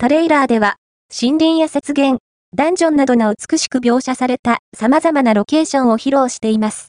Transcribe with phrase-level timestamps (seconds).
[0.00, 0.76] トレーラーでは、
[1.10, 2.18] 森林や雪原、
[2.54, 6.86] ダンジョンなどの美しく描写された様々なロケーションを披露しています。